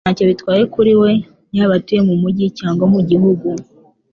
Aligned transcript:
Ntacyo 0.05 0.23
bitwaye 0.29 0.63
kuri 0.73 0.91
we 1.01 1.11
yaba 1.55 1.73
atuye 1.79 2.01
mu 2.07 2.15
mujyi 2.21 2.45
cyangwa 2.59 2.85
mu 2.93 2.99
gihugu. 3.09 3.47